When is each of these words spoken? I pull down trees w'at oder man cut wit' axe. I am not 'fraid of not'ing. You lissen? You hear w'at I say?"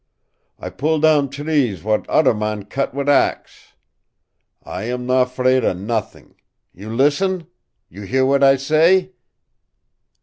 I 0.57 0.71
pull 0.71 0.97
down 0.99 1.29
trees 1.29 1.81
w'at 1.81 2.07
oder 2.09 2.33
man 2.33 2.65
cut 2.65 2.91
wit' 2.95 3.07
axe. 3.07 3.73
I 4.63 4.85
am 4.85 5.05
not 5.05 5.25
'fraid 5.29 5.63
of 5.63 5.77
not'ing. 5.77 6.33
You 6.73 6.89
lissen? 6.89 7.45
You 7.87 8.01
hear 8.01 8.21
w'at 8.23 8.41
I 8.43 8.55
say?" 8.55 9.11